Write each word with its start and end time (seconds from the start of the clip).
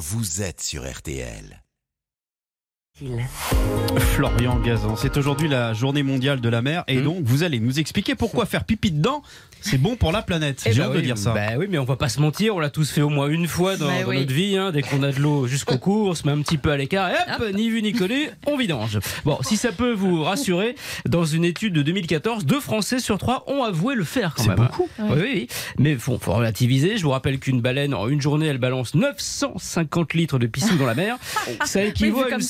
vous 0.00 0.40
êtes 0.40 0.62
sur 0.62 0.90
RTL. 0.90 1.62
Florian 4.14 4.58
Gazan, 4.60 4.94
c'est 4.96 5.16
aujourd'hui 5.16 5.48
la 5.48 5.72
journée 5.72 6.02
mondiale 6.02 6.40
de 6.40 6.48
la 6.50 6.60
mer 6.60 6.84
et 6.86 6.98
Hmm. 6.98 7.04
donc 7.04 7.16
vous 7.22 7.42
allez 7.42 7.58
nous 7.58 7.78
expliquer 7.80 8.14
pourquoi 8.14 8.44
faire 8.44 8.64
pipi 8.64 8.90
dedans, 8.90 9.22
c'est 9.62 9.78
bon 9.78 9.96
pour 9.96 10.12
la 10.12 10.20
planète. 10.22 10.62
Eh 10.66 10.72
J'ai 10.72 10.80
bah 10.80 10.88
hâte 10.88 10.92
de 10.96 11.00
dire 11.00 11.16
ça. 11.16 11.32
Bah 11.32 11.52
oui, 11.58 11.66
mais 11.70 11.78
on 11.78 11.84
va 11.84 11.96
pas 11.96 12.08
se 12.10 12.20
mentir, 12.20 12.54
on 12.56 12.58
l'a 12.60 12.68
tous 12.70 12.90
fait 12.90 13.00
au 13.00 13.08
moins 13.08 13.28
une 13.28 13.46
fois 13.46 13.76
dans, 13.76 13.86
dans 13.86 14.08
oui. 14.08 14.18
notre 14.20 14.32
vie. 14.32 14.56
hein. 14.56 14.70
dès 14.70 14.82
qu'on 14.82 15.02
a 15.02 15.12
de 15.12 15.18
l'eau 15.20 15.46
jusqu'au 15.46 15.78
cou, 15.78 16.08
on 16.08 16.14
se 16.14 16.26
met 16.26 16.32
un 16.32 16.42
petit 16.42 16.58
peu 16.58 16.70
à 16.72 16.76
l'écart 16.76 17.08
et 17.10 17.14
hop, 17.14 17.54
ni 17.54 17.70
vu 17.70 17.80
ni 17.82 17.92
connu, 17.92 18.28
on 18.46 18.56
vidange. 18.58 18.98
Bon, 19.24 19.38
si 19.42 19.56
ça 19.56 19.72
peut 19.72 19.92
vous 19.92 20.22
rassurer, 20.22 20.74
dans 21.08 21.24
une 21.24 21.44
étude 21.46 21.72
de 21.72 21.82
2014, 21.82 22.44
deux 22.44 22.60
Français 22.60 22.98
sur 22.98 23.16
trois 23.18 23.44
ont 23.46 23.62
avoué 23.64 23.94
le 23.94 24.04
faire 24.04 24.34
quand 24.34 24.42
C'est 24.42 24.48
même. 24.50 24.58
beaucoup. 24.58 24.88
Oui, 24.98 25.08
oui, 25.14 25.20
oui. 25.34 25.48
Mais 25.78 25.94
bon, 25.94 26.18
faut 26.18 26.32
relativiser. 26.32 26.98
Je 26.98 27.02
vous 27.02 27.10
rappelle 27.10 27.38
qu'une 27.38 27.60
baleine, 27.62 27.94
en 27.94 28.08
une 28.08 28.20
journée, 28.20 28.46
elle 28.46 28.58
balance 28.58 28.94
950 28.94 30.12
litres 30.14 30.38
de 30.38 30.46
pissou 30.46 30.76
dans 30.76 30.86
la 30.86 30.94
mer. 30.94 31.16
Ça 31.64 31.82
équivaut 31.82 32.20
à 32.20 32.24
une 32.24 32.30
comme 32.30 32.40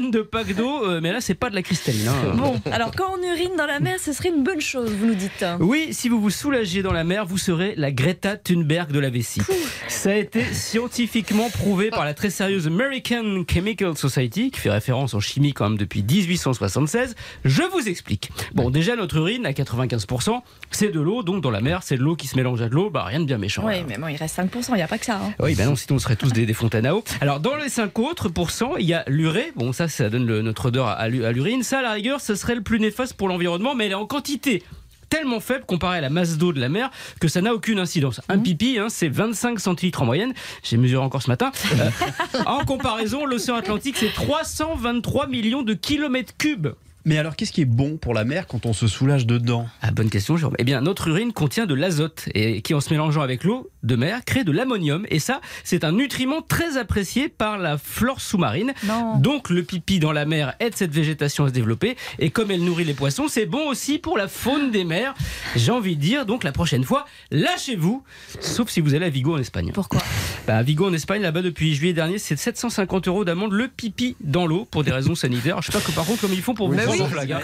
de 0.00 0.22
packs 0.22 0.54
d'eau, 0.54 0.84
euh, 0.84 1.00
mais 1.02 1.12
là, 1.12 1.20
c'est 1.20 1.34
pas 1.34 1.50
de 1.50 1.54
la 1.54 1.62
cristalline. 1.62 2.08
hein. 2.08 2.34
Bon, 2.36 2.60
alors 2.70 2.90
quand 2.94 3.06
on 3.18 3.22
urine 3.22 3.56
dans 3.56 3.66
la 3.66 3.80
mer, 3.80 3.98
ce 3.98 4.12
serait 4.12 4.28
une 4.30 4.42
bonne 4.42 4.60
chose, 4.60 4.90
vous 4.92 5.06
nous 5.06 5.14
dites. 5.14 5.44
Oui, 5.60 5.88
si 5.92 6.08
vous 6.08 6.20
vous 6.20 6.30
soulagez 6.30 6.82
dans 6.82 6.92
la 6.92 7.04
mer, 7.04 7.26
vous 7.26 7.38
serez 7.38 7.74
la 7.76 7.90
Greta 7.92 8.36
Thunberg 8.36 8.90
de 8.92 8.98
la 8.98 9.10
vessie. 9.10 9.40
Ça 9.88 10.10
a 10.10 10.14
été 10.14 10.44
scientifiquement 10.52 11.48
prouvé 11.50 11.90
par 11.90 12.04
la 12.04 12.14
très 12.14 12.30
sérieuse 12.30 12.66
American 12.66 13.44
Chemical 13.50 13.96
Society, 13.96 14.50
qui 14.50 14.60
fait 14.60 14.70
référence 14.70 15.14
en 15.14 15.20
chimie 15.20 15.52
quand 15.52 15.68
même 15.68 15.78
depuis 15.78 16.02
1876. 16.02 17.14
Je 17.44 17.62
vous 17.62 17.88
explique. 17.88 18.30
Bon, 18.54 18.70
déjà, 18.70 18.96
notre 18.96 19.16
urine, 19.16 19.46
à 19.46 19.52
95%, 19.52 20.40
c'est 20.70 20.88
de 20.90 21.00
l'eau, 21.00 21.22
donc 21.22 21.42
dans 21.42 21.50
la 21.50 21.60
mer, 21.60 21.80
c'est 21.82 21.96
de 21.96 22.02
l'eau 22.02 22.16
qui 22.16 22.26
se 22.26 22.36
mélange 22.36 22.60
à 22.62 22.68
de 22.68 22.74
l'eau, 22.74 22.90
bah 22.90 23.04
rien 23.04 23.20
de 23.20 23.24
bien 23.24 23.38
méchant. 23.38 23.62
Oui, 23.66 23.74
Alors. 23.74 23.86
mais 23.88 23.98
bon, 23.98 24.08
il 24.08 24.16
reste 24.16 24.36
5%, 24.38 24.70
il 24.70 24.74
n'y 24.74 24.82
a 24.82 24.88
pas 24.88 24.98
que 24.98 25.06
ça. 25.06 25.16
hein. 25.22 25.32
Oui, 25.40 25.54
ben 25.54 25.66
non, 25.66 25.76
sinon 25.76 25.96
on 25.96 25.98
serait 25.98 26.16
tous 26.16 26.32
des, 26.32 26.46
des 26.46 26.52
fontaines 26.54 26.86
à 26.86 26.94
eau. 26.94 27.04
Alors, 27.20 27.40
dans 27.40 27.56
les 27.56 27.68
5 27.68 27.96
autres 27.98 28.28
pourcents, 28.28 28.76
il 28.76 28.86
y 28.86 28.94
a 28.94 29.04
l'urée. 29.06 29.52
Bon, 29.56 29.72
ça, 29.74 29.88
ça 29.88 30.08
donne 30.08 30.26
le- 30.26 30.40
notre 30.40 30.66
odeur 30.66 30.86
à, 30.88 30.92
à 30.92 31.08
l'u- 31.08 31.24
à 31.26 31.32
l'urine. 31.32 31.62
Ça, 31.62 31.80
à 31.80 31.82
la 31.82 31.92
rigueur, 31.92 32.20
ce 32.22 32.34
serait 32.34 32.54
le 32.54 32.62
plus 32.62 32.80
néfaste 32.80 33.14
pour 33.14 33.28
l'environnement, 33.28 33.74
mais 33.74 33.84
elle 33.86 33.92
est 33.92 33.94
en 33.96 34.06
quantité 34.06 34.62
tellement 35.10 35.38
faible 35.38 35.64
comparée 35.66 35.98
à 35.98 36.00
la 36.00 36.10
masse 36.10 36.38
d'eau 36.38 36.52
de 36.52 36.58
la 36.60 36.68
mer 36.68 36.90
que 37.20 37.28
ça 37.28 37.40
n'a 37.40 37.54
aucune 37.54 37.78
incidence. 37.78 38.20
Un 38.28 38.38
pipi, 38.38 38.78
hein, 38.80 38.86
c'est 38.88 39.08
25 39.08 39.60
centilitres 39.60 40.02
en 40.02 40.06
moyenne. 40.06 40.32
J'ai 40.64 40.76
mesuré 40.76 41.04
encore 41.04 41.22
ce 41.22 41.28
matin. 41.30 41.52
Euh, 41.78 41.90
en 42.46 42.64
comparaison, 42.64 43.24
l'océan 43.26 43.54
Atlantique, 43.56 43.96
c'est 43.98 44.12
323 44.12 45.26
millions 45.28 45.62
de 45.62 45.74
kilomètres 45.74 46.32
cubes. 46.36 46.68
Mais 47.06 47.18
alors 47.18 47.36
qu'est-ce 47.36 47.52
qui 47.52 47.60
est 47.60 47.66
bon 47.66 47.98
pour 47.98 48.14
la 48.14 48.24
mer 48.24 48.46
quand 48.46 48.64
on 48.64 48.72
se 48.72 48.86
soulage 48.86 49.26
dedans? 49.26 49.66
Ah, 49.82 49.90
bonne 49.90 50.08
question, 50.08 50.38
Jérôme. 50.38 50.54
Eh 50.58 50.64
bien, 50.64 50.80
notre 50.80 51.08
urine 51.08 51.34
contient 51.34 51.66
de 51.66 51.74
l'azote 51.74 52.30
et 52.34 52.62
qui, 52.62 52.72
en 52.72 52.80
se 52.80 52.90
mélangeant 52.90 53.20
avec 53.20 53.44
l'eau 53.44 53.70
de 53.82 53.94
mer, 53.94 54.24
crée 54.24 54.42
de 54.42 54.52
l'ammonium. 54.52 55.04
Et 55.10 55.18
ça, 55.18 55.42
c'est 55.64 55.84
un 55.84 55.92
nutriment 55.92 56.40
très 56.40 56.78
apprécié 56.78 57.28
par 57.28 57.58
la 57.58 57.76
flore 57.76 58.22
sous-marine. 58.22 58.72
Non. 58.86 59.18
Donc, 59.18 59.50
le 59.50 59.62
pipi 59.62 59.98
dans 59.98 60.12
la 60.12 60.24
mer 60.24 60.54
aide 60.60 60.74
cette 60.76 60.92
végétation 60.92 61.44
à 61.44 61.48
se 61.48 61.52
développer. 61.52 61.96
Et 62.18 62.30
comme 62.30 62.50
elle 62.50 62.64
nourrit 62.64 62.84
les 62.84 62.94
poissons, 62.94 63.28
c'est 63.28 63.44
bon 63.44 63.68
aussi 63.68 63.98
pour 63.98 64.16
la 64.16 64.26
faune 64.26 64.70
des 64.70 64.84
mers. 64.84 65.12
J'ai 65.56 65.72
envie 65.72 65.96
de 65.96 66.00
dire, 66.00 66.24
donc, 66.24 66.42
la 66.42 66.52
prochaine 66.52 66.84
fois, 66.84 67.04
lâchez-vous. 67.30 68.02
Sauf 68.40 68.70
si 68.70 68.80
vous 68.80 68.94
allez 68.94 69.04
à 69.04 69.10
Vigo 69.10 69.34
en 69.34 69.38
Espagne. 69.38 69.72
Pourquoi? 69.74 70.00
Bah, 70.46 70.56
à 70.56 70.62
Vigo 70.62 70.88
en 70.88 70.94
Espagne, 70.94 71.20
là-bas, 71.20 71.42
depuis 71.42 71.74
juillet 71.74 71.92
dernier, 71.92 72.16
c'est 72.16 72.36
750 72.36 73.08
euros 73.08 73.26
d'amende 73.26 73.52
le 73.52 73.68
pipi 73.68 74.16
dans 74.20 74.46
l'eau 74.46 74.66
pour 74.70 74.84
des 74.84 74.92
raisons 74.92 75.14
sanitaires. 75.14 75.60
Je 75.60 75.70
sais 75.70 75.78
pas 75.78 75.84
que 75.84 75.92
par 75.92 76.06
contre, 76.06 76.22
comme 76.22 76.32
ils 76.32 76.40
font 76.40 76.54
pour 76.54 76.70
vous 76.70 76.93
oui. 77.00 77.32
hein. 77.32 77.40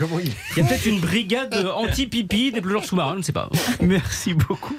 Il 0.57 0.63
y 0.63 0.63
a 0.63 0.69
peut-être 0.69 0.87
une 0.87 1.01
brigade 1.01 1.55
anti-pipi 1.75 2.53
des 2.53 2.61
plongeurs 2.61 2.85
sous-marins, 2.85 3.13
je 3.15 3.19
ne 3.19 3.23
sais 3.23 3.33
pas. 3.33 3.49
Merci 3.81 4.35
beaucoup. 4.35 4.79